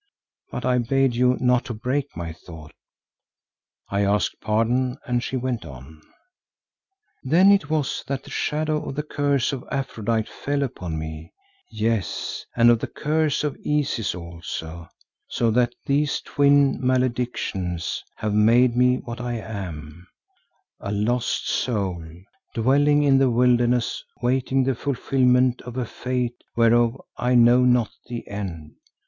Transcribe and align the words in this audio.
But 0.51 0.65
I 0.65 0.79
bade 0.79 1.13
you 1.13 1.37
not 1.39 1.65
to 1.65 1.75
break 1.75 2.17
my 2.17 2.33
thought." 2.33 2.73
I 3.89 4.01
asked 4.03 4.41
pardon 4.41 4.97
and 5.05 5.21
she 5.21 5.37
went 5.37 5.63
on, 5.63 6.01
"Then 7.21 7.51
it 7.51 7.69
was 7.69 8.03
that 8.07 8.23
the 8.23 8.31
shadow 8.31 8.83
of 8.89 8.95
the 8.95 9.03
curse 9.03 9.53
of 9.53 9.63
Aphrodite 9.71 10.27
fell 10.27 10.63
upon 10.63 10.97
me, 10.97 11.31
yes, 11.69 12.43
and 12.55 12.71
of 12.71 12.79
the 12.79 12.87
curse 12.87 13.43
of 13.43 13.59
Isis 13.63 14.15
also, 14.15 14.87
so 15.29 15.51
that 15.51 15.75
these 15.85 16.19
twin 16.21 16.79
maledictions 16.83 18.01
have 18.15 18.33
made 18.33 18.75
me 18.75 18.95
what 18.95 19.21
I 19.21 19.33
am, 19.33 20.07
a 20.79 20.91
lost 20.91 21.47
soul 21.47 22.03
dwelling 22.55 23.03
in 23.03 23.19
the 23.19 23.29
wilderness 23.29 24.03
waiting 24.19 24.63
the 24.63 24.73
fulfilment 24.73 25.61
of 25.61 25.77
a 25.77 25.85
fate 25.85 26.43
whereof 26.55 26.99
I 27.17 27.35
know 27.35 27.63
not 27.63 27.91
the 28.07 28.27
end. 28.27 28.71